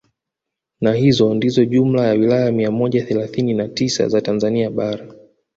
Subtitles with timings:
[0.81, 5.13] Na hizo ndizo jumla ya wilaya mia moja thelathini na tisa za Tanzania bara